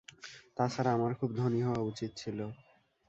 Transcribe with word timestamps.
তা 0.57 0.63
ছাড়া, 0.67 0.91
আমার 0.93 1.11
খুব 1.13 1.29
ধনী 1.35 1.59
হওয়া 1.61 1.81
উচিত 1.81 2.11
ছিল। 2.17 2.39